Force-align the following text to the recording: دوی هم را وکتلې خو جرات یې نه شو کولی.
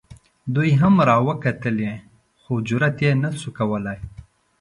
دوی 0.55 0.69
هم 0.81 0.95
را 1.09 1.17
وکتلې 1.27 1.91
خو 2.41 2.53
جرات 2.67 2.97
یې 3.05 3.11
نه 3.23 3.29
شو 3.39 3.49
کولی. 3.57 3.99